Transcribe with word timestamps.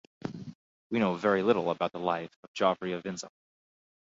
We 0.89 0.97
know 0.97 1.13
very 1.13 1.43
little 1.43 1.69
about 1.69 1.91
the 1.91 1.99
life 1.99 2.35
of 2.43 2.51
Geoffrey 2.55 2.93
of 2.93 3.03
Vinsauf. 3.03 3.29